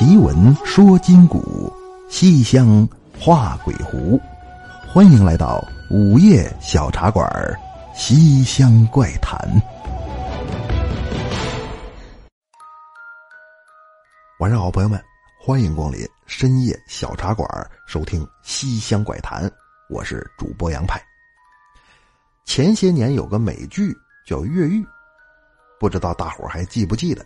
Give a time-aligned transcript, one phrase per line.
[0.00, 1.70] 奇闻说今古，
[2.08, 4.18] 西厢画鬼狐。
[4.88, 7.28] 欢迎来到午夜小茶馆
[7.94, 9.38] 《西厢怪谈》。
[14.38, 14.98] 晚上好，朋友们，
[15.38, 17.46] 欢迎光临深夜小茶馆，
[17.86, 19.46] 收听《西厢怪谈》。
[19.90, 20.98] 我是主播杨派。
[22.46, 23.94] 前些年有个美剧
[24.26, 24.82] 叫《越狱》，
[25.78, 27.22] 不知道大伙还记不记得？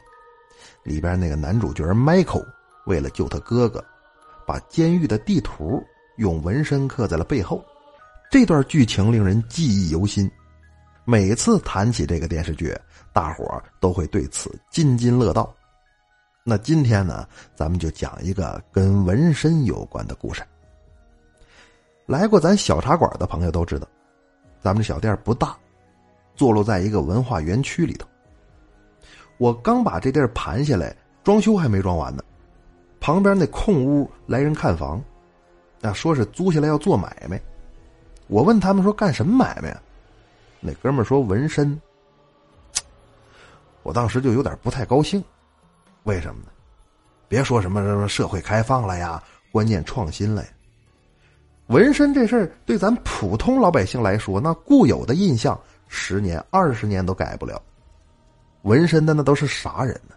[0.82, 2.44] 里边那个男主角 Michael
[2.86, 3.84] 为了救他哥哥，
[4.46, 5.82] 把监狱的地图
[6.16, 7.64] 用纹身刻在了背后。
[8.30, 10.30] 这段剧情令人记忆犹新。
[11.04, 12.74] 每次谈起这个电视剧，
[13.12, 15.54] 大伙都会对此津津乐道。
[16.42, 20.42] 那今天呢，咱们就讲一个跟纹身有关的故事。
[22.06, 23.86] 来过咱小茶馆的朋友都知道，
[24.60, 25.56] 咱们这小店不大，
[26.34, 28.06] 坐落在一个文化园区里头。
[29.38, 32.22] 我刚把这地儿盘下来，装修还没装完呢。
[33.04, 34.98] 旁边那空屋来人看房，
[35.82, 37.38] 啊，说是租下来要做买卖。
[38.28, 39.82] 我问他们说干什么买卖啊？
[40.58, 41.78] 那哥们说纹身。
[43.82, 45.22] 我当时就有点不太高兴，
[46.04, 46.50] 为什么呢？
[47.28, 50.48] 别说什么什么社会开放了呀，观念创新了呀。
[51.66, 57.60] 纹身这事儿对咱普通老百姓来说，那固有的印象，十年二十年都改不了。
[58.62, 60.14] 纹身的那都是啥人呢？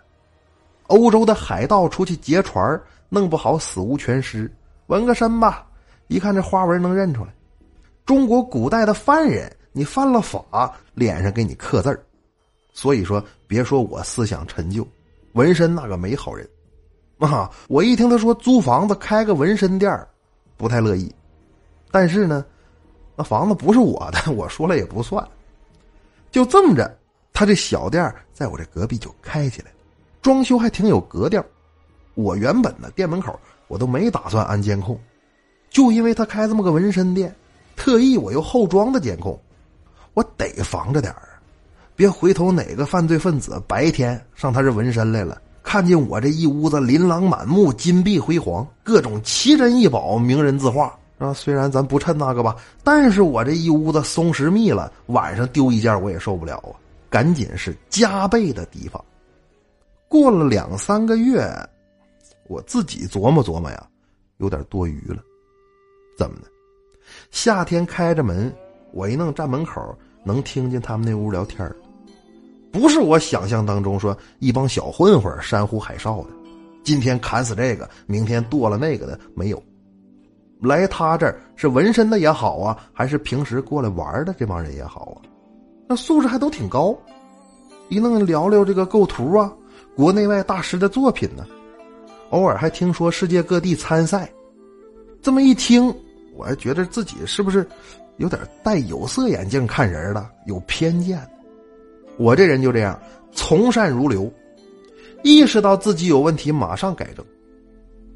[0.87, 4.51] 欧洲的海盗出去劫船，弄不好死无全尸，
[4.87, 5.67] 纹个身吧，
[6.07, 7.33] 一看这花纹能认出来。
[8.05, 12.03] 中国古代的犯人，你犯了法，脸上给你刻字儿。
[12.73, 14.87] 所以说，别说我思想陈旧，
[15.33, 16.47] 纹身那个没好人。
[17.19, 20.07] 啊，我一听他说租房子开个纹身店
[20.55, 21.13] 不太乐意。
[21.91, 22.45] 但是呢，
[23.15, 25.27] 那房子不是我的， 我说了也不算。
[26.31, 26.97] 就这么着。
[27.33, 29.76] 他这小店在我这隔壁就开起来了，
[30.21, 31.43] 装修还挺有格调。
[32.13, 34.99] 我原本呢店门口我都没打算安监控，
[35.69, 37.33] 就因为他开这么个纹身店，
[37.75, 39.39] 特意我又后装的监控，
[40.13, 41.37] 我得防着点儿，
[41.95, 51.33] 别回头哪个犯罪分子白天上他这纹身来了，看见我这一屋子琳琅满目、金碧辉煌、各种奇珍异宝、名人字画啊。
[51.33, 56.73] 虽然咱不趁那个吧，但是我这一屋子松弛密了，晚上丢一件我也受不了啊。
[57.09, 59.03] 赶紧是加倍的提防。
[60.09, 61.47] 过了两三个月，
[62.47, 63.87] 我自己琢磨琢磨呀，
[64.37, 65.21] 有点多余了。
[66.17, 66.47] 怎么的？
[67.31, 68.53] 夏天开着门，
[68.93, 71.69] 我一弄站门口，能听见他们那屋聊天
[72.71, 76.29] 不是我想象当中说一帮小混混山呼海哨的，
[76.83, 79.61] 今天砍死这个，明天剁了那个的，没有。
[80.61, 85.21] 来他这儿是纹身的也好啊，还是平时过来玩的这帮人也好啊。
[85.87, 86.97] 那素质还都挺高，
[87.89, 89.53] 一弄聊聊这个构图啊，
[89.97, 91.43] 国内外大师的作品呢，
[92.29, 94.31] 偶尔还听说世界各地参赛。
[95.23, 95.91] 这么一听，
[96.35, 97.67] 我还觉得自己是不是
[98.17, 101.19] 有点戴有色眼镜看人了，有偏见。
[102.15, 102.97] 我这人就这样，
[103.31, 104.31] 从善如流，
[105.23, 107.25] 意识到自己有问题，马上改正。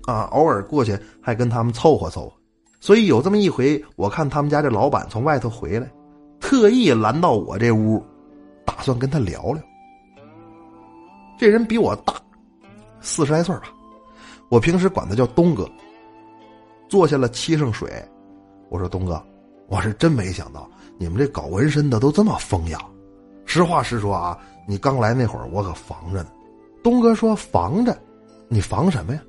[0.06, 2.34] 啊，偶尔过去还跟他们凑合凑合。
[2.80, 5.92] 所以有这么一回，我看他们家这老板从外头回来。
[6.40, 8.04] 特意拦到我这屋，
[8.66, 9.64] 打算跟他聊聊。
[11.42, 12.14] 这人比我大，
[13.00, 13.64] 四十来岁吧，
[14.48, 15.68] 我平时管他叫东哥。
[16.88, 17.92] 坐下了，沏上水，
[18.70, 19.20] 我说：“东哥，
[19.68, 20.70] 我是真没想到
[21.00, 22.78] 你们这搞纹身的都这么风雅。
[23.48, 24.38] 实话实说啊，
[24.68, 26.30] 你刚来那会儿我可防着呢。”
[26.84, 27.98] 东哥说：“防着？
[28.48, 29.22] 你防什么呀？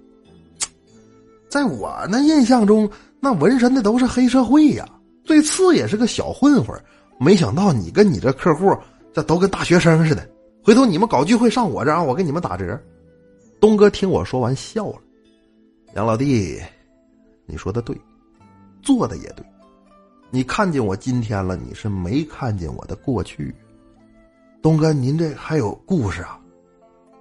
[1.49, 2.87] 在我那印象中，
[3.21, 4.87] 那纹身的都是黑社会呀，
[5.25, 6.79] 最次也是个小混混。”
[7.19, 8.77] 没想到你跟你这客户，
[9.15, 10.29] 这都跟大学生似的。
[10.65, 12.81] 回头你们搞聚会上我这儿，我给你们打折。
[13.61, 15.01] 东哥听我说完笑了。
[15.97, 16.63] 杨老弟，
[17.47, 18.01] 你说的对，
[18.81, 19.45] 做的也对。
[20.31, 23.53] 你看见我今天了，你是没看见我的过去。
[24.63, 26.39] 东哥，您这还有故事啊？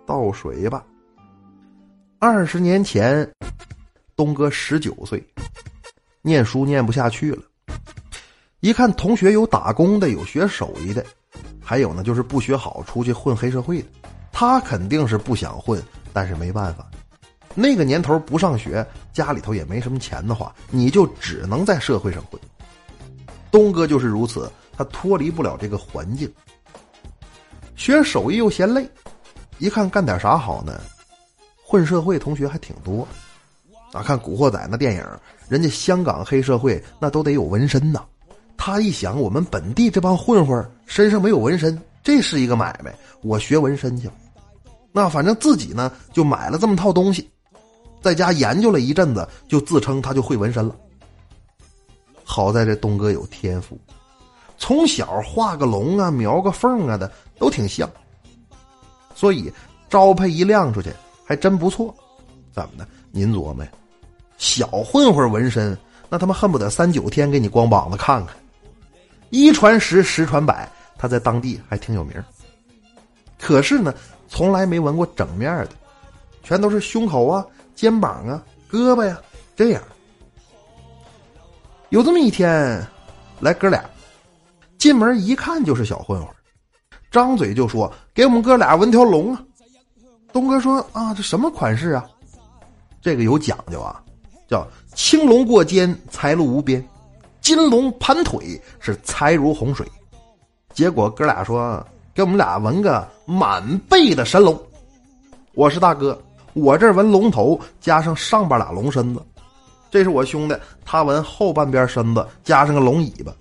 [0.05, 0.85] 倒水吧。
[2.19, 3.27] 二十年前，
[4.15, 5.23] 东哥十九岁，
[6.21, 7.41] 念书念不下去了。
[8.59, 11.03] 一看同学有打工的，有学手艺的，
[11.63, 13.87] 还有呢就是不学好出去混黑社会的。
[14.31, 15.81] 他肯定是不想混，
[16.13, 16.89] 但是没办法，
[17.53, 22.39] 那个年头不上学，家里头也没什么钱的话，你就只能在社会上混。
[23.51, 26.31] 东哥就是如此，他脱离不了这个环境。
[27.75, 28.89] 学手艺又嫌累，
[29.59, 30.79] 一看干点啥好呢？
[31.63, 33.07] 混社会同学还挺多。
[33.91, 35.05] 啊，看《古惑仔》那电影，
[35.49, 38.01] 人家香港黑社会那都得有纹身呐。
[38.63, 42.93] 他一想，我们本地这帮混混身上没有纹身，这是一个买卖。
[43.23, 44.07] 我学纹身去，
[44.91, 47.27] 那反正自己呢就买了这么套东西，
[48.03, 50.75] 在家研究了一阵子，就自称他就会纹身了。
[52.23, 53.79] 好在这东哥有天赋，
[54.59, 57.89] 从小画个龙啊、描个凤啊的都挺像，
[59.15, 59.51] 所以
[59.89, 60.93] 招牌一亮出去
[61.25, 61.91] 还真不错。
[62.51, 62.87] 怎么的？
[63.09, 63.71] 您琢磨呀？
[64.37, 65.75] 小混混纹身，
[66.09, 68.35] 那他妈恨不得三九天给你光膀子看看。
[69.31, 72.23] 一传十，十传百，他在当地还挺有名。
[73.39, 73.91] 可是呢，
[74.27, 75.69] 从来没纹过整面的，
[76.43, 77.43] 全都是胸口啊、
[77.73, 79.19] 肩膀啊、胳膊呀
[79.55, 79.81] 这样。
[81.89, 82.85] 有这么一天，
[83.39, 83.83] 来哥俩，
[84.77, 86.29] 进门一看就是小混混，
[87.09, 89.43] 张嘴就说：“给我们哥俩纹条龙啊！”
[90.31, 92.05] 东哥说：“啊，这什么款式啊？
[93.01, 94.01] 这个有讲究啊，
[94.47, 96.81] 叫青龙过肩，财路无边；
[97.41, 99.85] 金龙盘腿，是财如洪水。”
[100.73, 104.57] 结果哥俩说：“给我们俩纹个满背的神龙。”
[105.53, 106.17] 我是大哥，
[106.53, 109.21] 我这纹龙头加上上边俩龙身子。
[109.89, 110.55] 这是我兄弟，
[110.85, 113.33] 他纹后半边身子，加上个龙尾巴。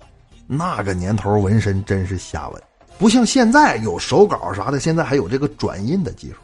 [0.45, 2.61] 那个年头纹身真是瞎纹，
[2.97, 6.35] 不像现在有手稿啥的，现在还有这个转印的技术。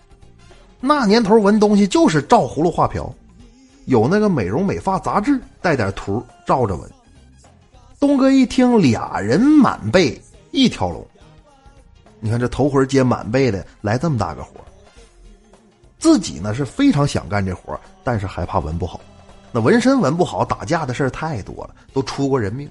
[0.79, 3.13] 那年头纹东西就是照葫芦画瓢，
[3.85, 6.89] 有那个美容美发杂志带点图照着纹。
[7.99, 10.21] 东哥一听，俩人满背
[10.51, 11.05] 一条龙，
[12.19, 14.51] 你看这头回接满背的来这么大个活
[15.97, 19.01] 自己呢是非常想干这活但是害怕纹不好。
[19.51, 22.69] 那纹身纹不好，打架的事太多了，都出过人命，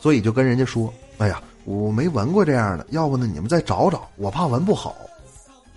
[0.00, 4.96] 所以就跟人家说：“哎呀，我没纹过这样的，要不呢你们再找找，我怕纹不好。”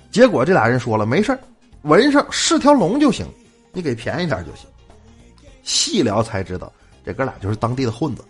[0.10, 1.38] 结果这俩人说了：“没事
[1.84, 3.28] 纹上是条龙就行，
[3.74, 4.68] 你给便宜点就行。”
[5.62, 6.72] 细聊才知道，
[7.10, 8.24] 这哥俩就是当地的混子。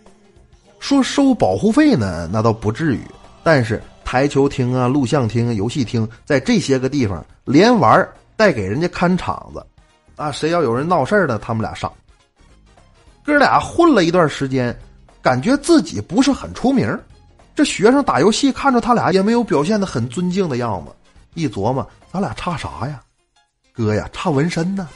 [0.79, 3.01] 说收保护费呢，那倒不至于，
[3.43, 9.61] 但是台球厅啊、录像厅、游戏厅，在这些个地方连玩带给人家看场子。
[10.15, 11.37] 啊，谁要有人闹事儿呢？
[11.37, 11.91] 他们俩上。
[13.21, 14.73] 哥俩混了一段时间，
[15.21, 16.97] 感觉自己不是很出名。
[17.53, 20.93] 这学生打游戏看着他俩也没有表现的很尊敬的样子。
[21.33, 23.01] 一琢磨，咱俩差啥呀？
[23.73, 24.87] 哥呀，差纹身呢。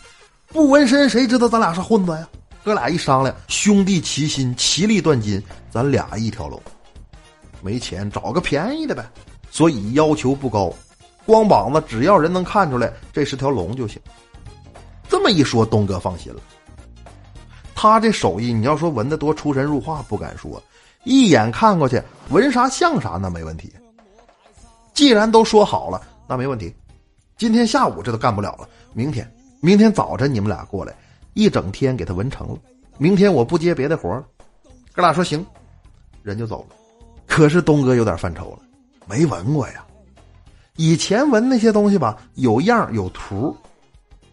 [0.47, 2.25] 不纹身，谁知道咱俩是混子呀？
[2.63, 6.62] 哥俩一商量，兄弟齐心，其利断金，咱俩一条龙。
[7.62, 9.06] 没钱，找个便宜的呗。
[9.51, 10.74] 所以要求不高，
[11.25, 14.01] 光膀子只要人能看出来这是条龙就行。
[15.10, 16.39] 这么一说，东哥放心了。
[17.75, 20.62] 他这手艺，你要说纹的多出神入化，不敢说。
[21.04, 23.71] 一眼看过去，纹啥像啥，那没问题。
[24.94, 26.74] 既然都说好了，那没问题。
[27.38, 30.95] 今天下午这都干不了了，明天，明天早晨你们俩过来，
[31.33, 32.57] 一整天给他纹成了。
[32.97, 34.25] 明天我不接别的活了。
[34.91, 35.45] 哥俩说行，
[36.21, 36.75] 人就走了。
[37.25, 38.59] 可是东哥有点犯愁了，
[39.07, 39.85] 没纹过呀。
[40.75, 43.56] 以前纹那些东西吧，有样有图。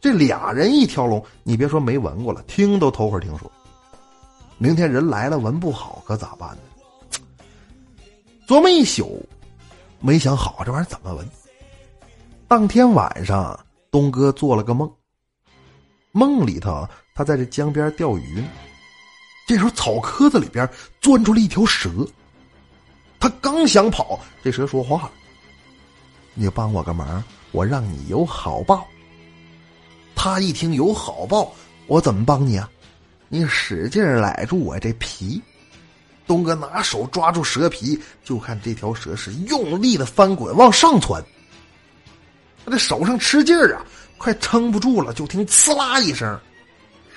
[0.01, 3.51] 这俩人一条龙，你别说没纹过了，听都头回听说。
[4.59, 6.59] 明天人来了，纹不好可咋办呢？
[8.47, 9.27] 琢磨一宿，
[10.01, 11.27] 没想好这玩意儿怎么纹。
[12.49, 13.59] 当天晚上，
[13.91, 14.91] 东哥做了个梦，
[16.13, 18.49] 梦里头他在这江边钓鱼呢。
[19.47, 20.69] 这时候草棵子里边
[21.01, 21.91] 钻出了一条蛇，
[23.19, 25.13] 他刚想跑，这蛇说话了
[26.35, 28.87] ：“你帮我个忙，我让你有好报。”
[30.15, 31.53] 他一听有好报，
[31.87, 32.71] 我怎么帮你啊？
[33.29, 35.41] 你使劲揽住我这皮。
[36.27, 41.21] 东哥拿手抓住蛇皮，就看这条蛇是用力的翻滚往上窜。
[42.65, 43.85] 他这手上吃劲儿啊，
[44.21, 46.39] 快撑不住了，就听呲啦一声，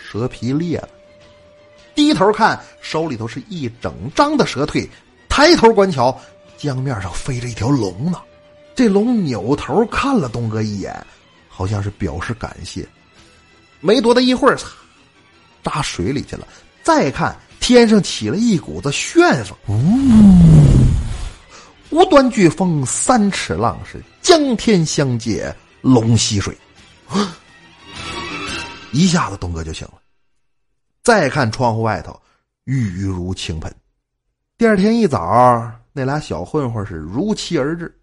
[0.10, 0.88] 蛇皮裂了。
[1.94, 4.90] 低头看，手里头是一整张的蛇腿。
[5.28, 6.18] 抬头观瞧，
[6.58, 8.22] 江面上飞着一条龙呢。
[8.74, 10.96] 这龙扭头看了东哥一眼。
[11.50, 12.88] 好像是表示感谢，
[13.82, 14.58] 没多大一会儿，
[15.62, 16.48] 扎水里去了。
[16.84, 19.76] 再看天上起了一股子旋风，呜，
[21.92, 26.58] 无端飓风，三尺浪，是江天相接，龙吸水。
[28.92, 30.02] 一下子东哥就醒了。
[31.04, 32.20] 再看窗户外头，
[32.64, 33.74] 雨如倾盆。
[34.58, 37.94] 第二天一早，那俩小混混是如期而至。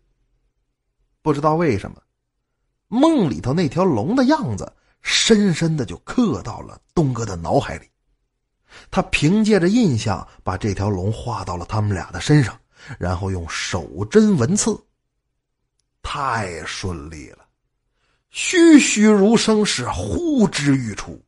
[1.22, 1.96] 不知道为什么。
[2.88, 7.88] 梦里头那条龙的样子，深深的就刻到了东哥的脑海里。
[8.90, 12.58] 他凭借着印象，把这条龙画到了他们俩的身上，
[12.98, 14.78] 然后用手针纹刺。
[16.02, 17.39] 太顺利了，
[18.30, 21.20] 栩栩如生，是呼之欲出。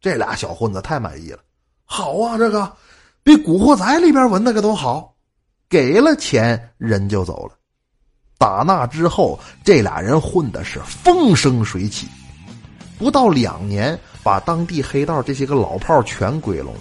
[0.00, 1.38] 这俩小混子太满意了，
[1.84, 2.70] 好啊，这个
[3.22, 5.14] 比《古惑仔》里边纹那个都好。
[5.68, 7.52] 给了钱，人就走了。
[8.38, 12.08] 打那之后，这俩人混的是风生水起。
[12.98, 16.80] 不到两年，把当地黑道这些个老炮全归拢了。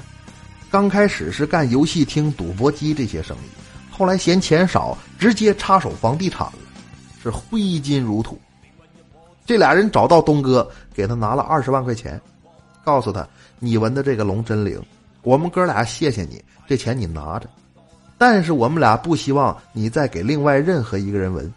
[0.71, 3.49] 刚开始是干游戏厅、赌博机这些生意，
[3.91, 6.59] 后来嫌钱少，直接插手房地产了，
[7.21, 8.39] 是挥金如土。
[9.47, 12.19] 这俩人找到东哥，给他拿了二十万块钱，
[12.83, 13.25] 告诉他
[13.59, 14.77] ：“你纹的这个龙真灵，
[15.21, 17.47] 我们哥俩谢谢你，这钱你拿着。
[18.17, 21.51] 但是我们俩不希望你再给另外任何一个人纹。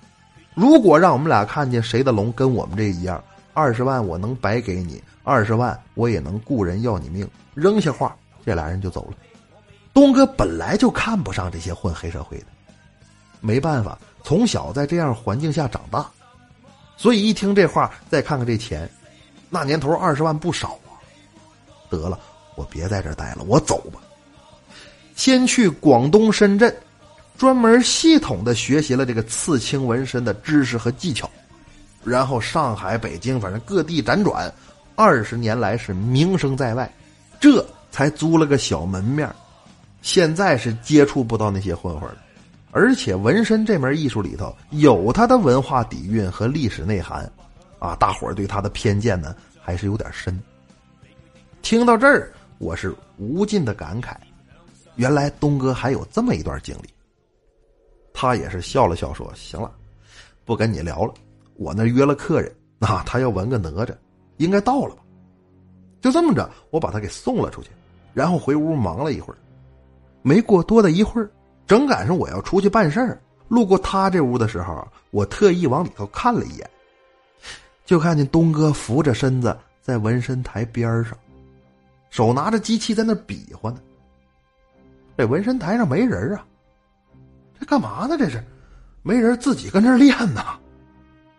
[0.54, 3.20] 如果让我们俩看见谁的龙跟我们这一样，
[3.54, 8.16] 二十万我能白给你，二十万我也能雇人要你命。”扔下话。
[8.47, 9.16] 这俩人就走了。
[9.92, 12.47] 东哥本来就看不上这些混黑社会的，
[13.40, 16.06] 没办法，从小在这样环境下长大，
[17.00, 18.87] 所以一听这话，再看看这钱，
[19.49, 21.00] 那年头二十万不少啊。
[21.88, 22.21] 得了，
[22.57, 23.99] 我别在这待了，我走吧。
[25.16, 26.76] 先去广东深圳，
[27.38, 31.30] 专门系统的学习了这个刺青纹身的知识和技巧，
[32.04, 34.52] 然后上海、北京，反正各地辗转，
[34.97, 36.92] 二十年来是名声在外。
[37.40, 37.66] 这。
[37.92, 39.28] 才租了个小门面
[40.00, 42.19] 现在是接触不到那些混混了。
[42.72, 47.30] 而且纹身这门艺术里头有它的文化底蕴和历史内涵，
[47.78, 50.40] 啊，大伙儿对他的偏见呢还是有点深。
[51.62, 54.14] 听到这儿，我是无尽的感慨，
[54.96, 56.88] 原来东哥还有这么一段经历。
[58.12, 59.72] 他也是笑了笑说：“行了，
[60.44, 61.14] 不跟你聊了，
[61.56, 63.94] 我那约了客人，啊，他要纹个哪吒，
[64.36, 65.02] 应该到了吧？
[66.00, 67.70] 就这么着，我把他给送了出去。”
[68.12, 69.38] 然后回屋忙了一会儿，
[70.22, 71.30] 没过多的一会儿，
[71.70, 76.68] 正赶上我要出去办事儿，路过他这屋的时候，我特意往里头看了一眼，
[77.84, 81.16] 就看见东哥扶着身子在纹身台边上，
[82.10, 83.80] 手拿着机器在那比划呢。
[85.16, 86.44] 这纹身台上没人啊，
[87.60, 88.16] 这干嘛呢？
[88.18, 88.44] 这是
[89.02, 90.44] 没人自己跟这练呢。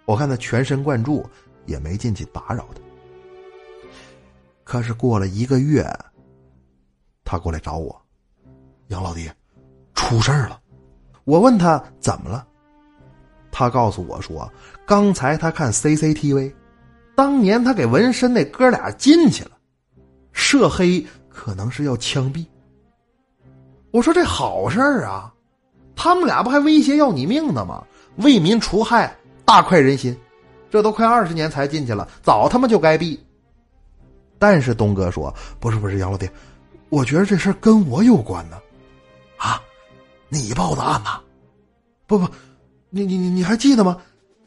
[0.05, 1.29] 我看他全神贯注，
[1.65, 2.81] 也没进去打扰他。
[4.63, 5.85] 可是过了一个月。
[7.25, 8.01] 他过来找我，
[8.87, 9.29] 杨老弟，
[10.01, 10.59] 出事儿了。
[11.25, 12.45] 我问他怎么了，
[13.51, 14.51] 他告诉我说，
[14.83, 16.51] 刚才他看 CCTV，
[17.15, 19.51] 当年他给纹身那哥俩进去了，
[20.33, 22.43] 涉黑可能是要枪毙。
[23.91, 25.31] 我说这好事儿啊，
[25.95, 27.83] 他们俩不还威胁要你命呢吗？
[28.17, 29.15] 为民除害，
[29.45, 30.17] 大快人心。
[30.69, 33.19] 这都快二十年才进去了，早他妈就该毙。
[34.39, 36.27] 但是东哥说，不是不是，杨老弟。
[36.89, 38.57] 我觉得这事跟我有关呢，
[39.37, 39.61] 啊，
[40.33, 41.19] 你报的案呐？
[42.07, 42.25] 不不，
[42.89, 43.97] 你你你你还记得吗？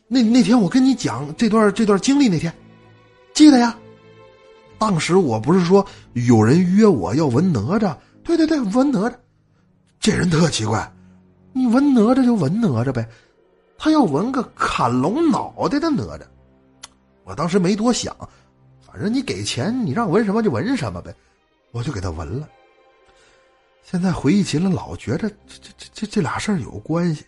[0.08, 2.52] 那那天我跟你讲这段这段经历那天，
[3.34, 3.76] 记得呀。
[4.78, 7.94] 当时我不是说有人约我要纹哪吒？
[8.22, 9.14] 对对对，纹哪吒。
[10.00, 10.90] 这人特奇怪，
[11.52, 13.06] 你纹哪吒就纹哪吒呗，
[13.76, 16.22] 他要纹个砍龙脑袋的哪吒。
[17.24, 18.16] 我当时没多想，
[18.80, 21.14] 反正你给钱，你让纹什么就纹什么呗。
[21.72, 22.48] 我就给他纹了。
[23.84, 27.22] 现在回忆起来，老觉着这这这这这俩事儿有关系。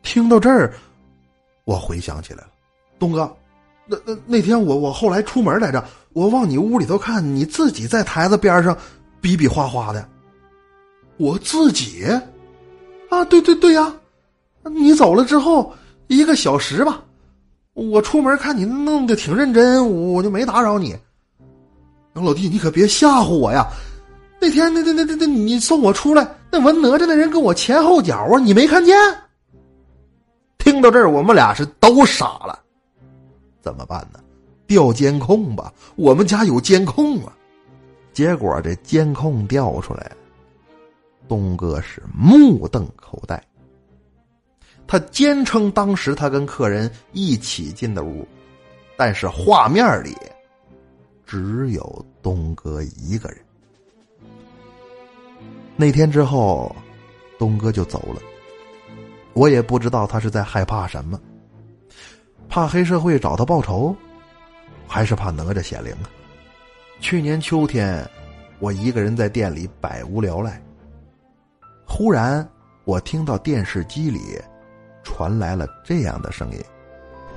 [0.00, 0.72] 听到这儿，
[1.64, 2.48] 我回想起来了，
[3.00, 3.36] 东哥，
[3.84, 8.78] 那那那天我我后来出门来着，我往你屋里头看，你自己在台子边上
[9.20, 10.08] 比比划划的。
[11.16, 12.04] 我自己
[13.10, 13.92] 啊，对对对呀，
[14.62, 15.74] 你走了之后
[16.06, 17.02] 一个小时吧，
[17.74, 20.96] 我出门看你弄得挺认真，我就没打扰你。
[22.12, 23.66] 老弟，你可别吓唬我呀！
[24.38, 28.96] 那天那那那那那，你送我出来，那纹哪吒那人跟我前后脚啊，你没看见？
[30.58, 32.62] 听到这儿，我们俩是都傻了。
[33.60, 34.20] 怎么办呢？
[34.66, 37.32] 调监控吧，我们家有监控啊。
[38.12, 40.10] 结果这监控调出来，
[41.28, 43.40] 东哥是目瞪口呆。
[44.86, 48.26] 他坚称当时他跟客人一起进的屋，
[48.96, 50.16] 但是画面里。
[51.24, 53.38] 只有东哥一个人。
[55.76, 56.74] 那天之后，
[57.38, 58.20] 东哥就走了。
[59.34, 61.20] 我也不知道他是在害怕什么，
[62.48, 63.94] 怕黑社会找他报仇，
[64.86, 66.08] 还是怕哪吒显灵啊？
[66.98, 68.08] 去年秋天，
[68.58, 70.62] 我一个人在店里百无聊赖，
[71.84, 72.48] 忽然
[72.84, 74.40] 我听到电视机里
[75.02, 76.58] 传来了这样的声音。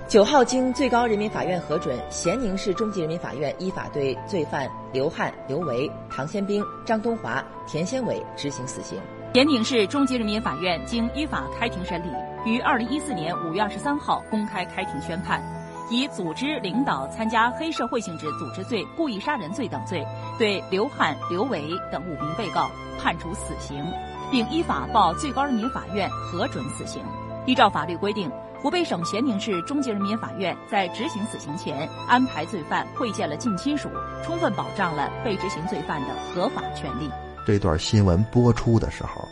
[0.10, 9.00] 九号经最高人民法院核准，咸宁市中级人民法院依法对罪犯刘汉、刘维、唐先兵、张东华、田先伟执行死刑。
[9.36, 12.10] 咸宁市中级人民法院经依法开庭审理，
[12.44, 15.44] 于二零一四年五月二十三号公开开庭宣判，
[15.92, 20.04] 以组织领导参加黑社会性质组织罪、故意杀人罪等罪，
[20.40, 21.62] 对刘汉、刘维
[21.92, 22.68] 等五名被告
[23.00, 23.86] 判处死刑，
[24.32, 27.00] 并依法报最高人民法院核准死刑。
[27.46, 28.32] 依照法律规定。
[28.62, 33.88] 湖北省咸宁市中级人民法院在执行死刑前安排罪犯会见了近亲属，
[34.22, 37.10] 充分保障了被执行罪犯的合法权利。
[37.48, 39.26] 这段新闻播出的时候，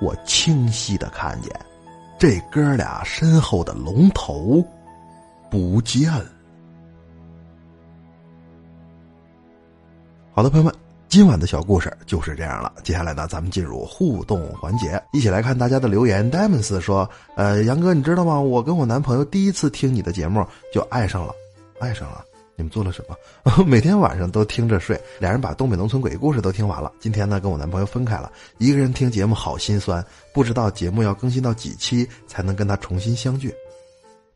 [0.00, 1.50] 我清晰的看见
[2.18, 4.64] 这哥俩身后的龙头
[5.48, 6.26] 不见了。
[10.34, 10.85] 好的，朋友们。
[11.08, 12.72] 今晚的小故事就是这样了。
[12.82, 16.30] 接下来呢，咱们进入互动环节，一起来看大家的留言。
[16.30, 18.38] Diamonds 说：“呃，杨哥，你知道吗？
[18.38, 20.44] 我跟我男朋友第一次听你的节目
[20.74, 21.32] 就爱上了，
[21.78, 22.24] 爱上了。
[22.56, 23.16] 你们做了什么？
[23.64, 25.00] 每天晚上都听着睡。
[25.18, 26.92] 俩人把东北农村鬼故事都听完了。
[26.98, 33.54] 今天呢，跟我男朋友分开了，一个人听节目好心酸，不知道节目要更新到几期才能跟他重新相聚。”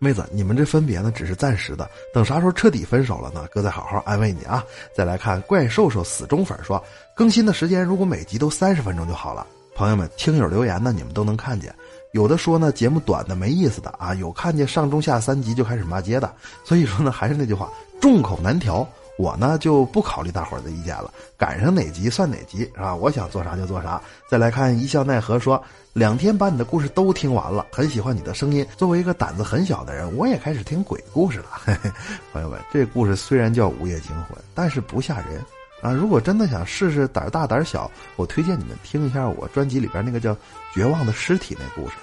[0.02, 3.47] 妹子，你们这分别呢，只是暂时的，等啥时候彻底分手了呢？
[3.52, 4.64] 哥再好好安慰你啊！
[4.95, 6.83] 再来看怪兽兽死忠粉说，
[7.14, 9.47] 更新的时间如果每集都三十分钟就好了。
[9.76, 11.75] 朋友们，听友留言呢，你们都能看见，
[12.12, 17.69] 有的说呢节目短的没意思的啊，有看见上中下三集就开始骂街的，所以说呢，还是那句话，
[18.00, 18.88] 众口难调。
[19.21, 22.95] 我呢就不考虑大伙儿的意见了，赶上哪集算哪集啊！
[22.95, 24.00] 我想做啥就做啥。
[24.27, 25.62] 再来看一笑奈何说，
[25.93, 28.67] 两天把你的故事都听完了，很喜欢你的声音。
[28.79, 31.49] 作为一个胆子很小的人，我也开始听鬼故事了。
[31.53, 31.93] 嘿嘿，
[32.33, 35.45] 朋友们，这故事虽然叫午夜惊魂，但是不吓人
[35.83, 35.93] 啊！
[35.93, 40.35] 如果真的想试试胆大胆小，我推荐你们听一下我专辑里边那个叫
[40.73, 41.97] 《绝望的尸体》那故事。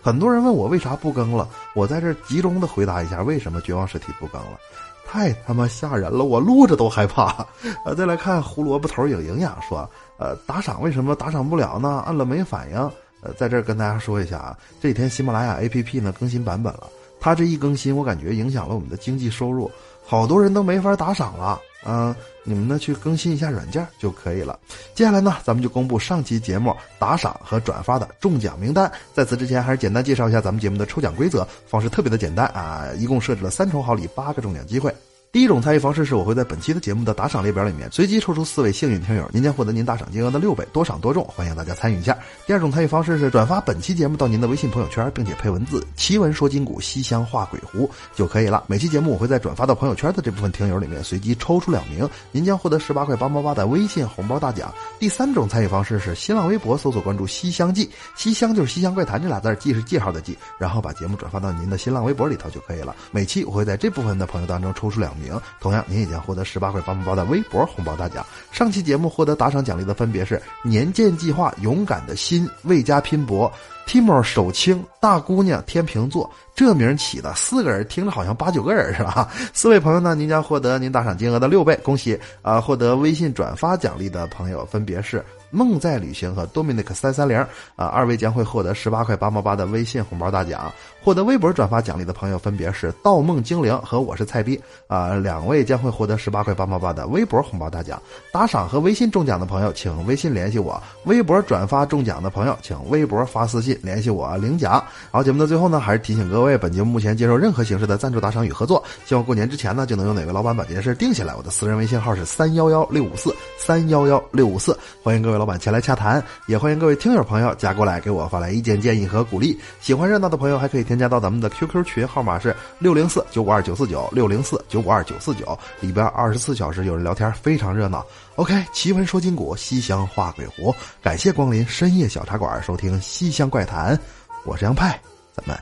[0.00, 4.58] 很多人问我为啥不更了，我在这集中的回答一下为什么《绝望尸体》不更了。
[5.06, 7.46] 太他妈吓人了，我录着都害怕。
[7.84, 12.02] 呃，再来看胡萝卜头有营养说，呃，打赏为什么打赏不了呢？
[12.06, 12.76] 按了没反应。
[13.20, 16.88] 呃，在这儿跟大家说一下啊，这几天喜马拉雅 APP 呢更新版本了，
[17.20, 19.70] 它这一更新，我感觉影响了我们的经济收入，
[20.04, 21.60] 好多人都没法打赏了。
[21.84, 24.58] 嗯，你们呢去更新一下软件就可以了。
[24.94, 28.90] 接下来呢，咱们就公布上期节目打赏和转发的中奖名单。
[29.12, 34.94] 在此之前，还是简单介绍一下咱们节目的抽奖规则，方式特别的简单啊，一共设置了三重好礼，八个中奖机会。
[35.34, 42.16] 第一种参与方式是我会在本期的节目的打赏列表里面随机抽出四位幸运听友，您将获得您打赏金额的六倍，多赏多中，欢迎大家参与一下。
[42.46, 48.62] 第二种参与方式是转发本期节目到您的微信朋友圈，并且配文字“奇闻说金谷，西乡画鬼狐”就可以了。
[48.68, 54.72] 每期节目我会在转发到朋友圈的这部分听友里面随机抽出两名，您将获得十八块八毛八的微信红包大奖。
[55.00, 62.94] 第三种参与方式是新浪微博搜索关注“西厢记”，西厢就是西厢怪谈这俩字，记是记号的记，然后把节目转发到您的新浪微博里头就可以了。
[63.10, 65.23] 每期我会在这部分的朋友当中抽出两名。
[65.60, 68.24] 同样，您也将获得十八块八毛八的微博红包大奖。
[68.50, 73.52] 上期节目获得打赏奖励的分别是年鉴计划、勇敢的心、魏家拼搏、
[73.86, 76.30] Timo 手轻、大姑娘、天秤座。
[76.54, 79.28] 这名起的四个人听着好像八九个人是吧？
[79.52, 81.78] 四位朋友呢，您将获得您打赏金额的六倍。
[81.82, 82.60] 恭喜啊！
[82.60, 85.24] 获得微信转发奖励的朋友分别是。
[85.50, 87.38] 梦在旅行和 Dominic 三三零
[87.76, 90.72] 啊，二位将会获得十八块八毛八的微信红包大奖。
[91.00, 98.02] 获得微博转发奖励的朋友分别是盗梦精灵和我是菜逼啊，两位将会获得十八块八毛八的微博红包大奖。
[98.32, 104.84] 打赏和微信中奖的朋友，请微信联系我；微博转发中奖的朋友，请微博发私信联系我领奖。
[105.12, 108.82] 好，节目的最后呢，还是提醒各位，本节目目前接受任何形式的赞助打赏与合作。
[109.06, 111.32] 希望过年之前呢，就能有哪位老板把这件事定下来。
[111.36, 115.44] 我的私人微信号是三幺幺六五四三幺幺六五四，欢迎各位老。
[115.44, 119.60] 板前来洽谈，也欢迎各位听友朋友加过来给我发来意见建议和鼓励。
[119.78, 128.02] 喜欢热闹的朋友还可以添加到咱们的 QQ 群，号码是六零四九五二九四九六零四九五二九四九，里边二十四小时有人聊天，非常热闹。
[128.36, 134.00] OK，奇闻说金谷，西厢画鬼狐，感谢光临深夜小茶馆，收听西厢怪谈，
[134.46, 134.98] 我是杨派，
[135.36, 135.54] 咱们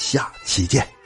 [0.00, 0.99] 下期见。